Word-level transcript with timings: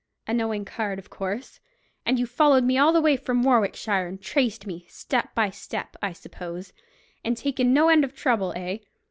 —a 0.27 0.33
knowing 0.33 0.65
card, 0.65 0.97
of 0.97 1.11
course; 1.11 1.59
and 2.07 2.17
you've 2.17 2.31
followed 2.31 2.63
me 2.63 2.75
all 2.75 2.91
the 2.91 2.99
way 2.99 3.15
from 3.15 3.43
Warwickshire, 3.43 4.07
and 4.07 4.19
traced 4.19 4.65
me, 4.65 4.87
step 4.89 5.35
by 5.35 5.51
step, 5.51 5.95
I 6.01 6.11
suppose, 6.11 6.73
and 7.23 7.37
taken 7.37 7.71
no 7.71 7.87
end 7.87 8.03
of 8.03 8.15
trouble, 8.15 8.51
eh? 8.55 8.79